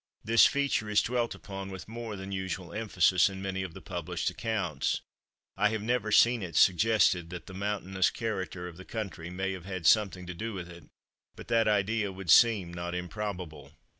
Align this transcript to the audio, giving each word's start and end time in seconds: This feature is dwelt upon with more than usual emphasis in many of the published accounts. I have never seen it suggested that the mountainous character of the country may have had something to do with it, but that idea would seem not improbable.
This 0.23 0.47
feature 0.47 0.89
is 0.89 1.03
dwelt 1.03 1.35
upon 1.35 1.69
with 1.69 1.87
more 1.87 2.15
than 2.15 2.31
usual 2.31 2.73
emphasis 2.73 3.29
in 3.29 3.39
many 3.39 3.61
of 3.61 3.75
the 3.75 3.83
published 3.83 4.31
accounts. 4.31 5.01
I 5.55 5.69
have 5.69 5.83
never 5.83 6.11
seen 6.11 6.41
it 6.41 6.55
suggested 6.55 7.29
that 7.29 7.45
the 7.45 7.53
mountainous 7.53 8.09
character 8.09 8.67
of 8.67 8.77
the 8.77 8.83
country 8.83 9.29
may 9.29 9.51
have 9.51 9.65
had 9.65 9.85
something 9.85 10.25
to 10.25 10.33
do 10.33 10.53
with 10.53 10.69
it, 10.71 10.85
but 11.35 11.49
that 11.49 11.67
idea 11.67 12.11
would 12.11 12.31
seem 12.31 12.73
not 12.73 12.95
improbable. 12.95 13.73